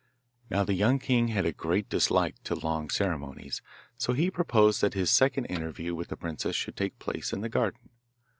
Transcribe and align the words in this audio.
Now 0.49 0.63
the 0.63 0.73
young 0.73 0.97
king 0.97 1.27
had 1.27 1.45
a 1.45 1.51
great 1.51 1.87
dislike 1.87 2.41
to 2.45 2.55
long 2.55 2.89
ceremonies, 2.89 3.61
so 3.99 4.13
he 4.13 4.31
proposed 4.31 4.81
that 4.81 4.95
his 4.95 5.11
second 5.11 5.45
interview 5.45 5.93
with 5.93 6.07
the 6.07 6.17
princess 6.17 6.55
should 6.55 6.75
take 6.75 6.97
place 6.97 7.31
in 7.33 7.41
the 7.41 7.49
garden. 7.49 7.91